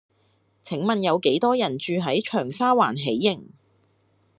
[0.63, 3.51] 請問有幾多人住喺長沙灣喜盈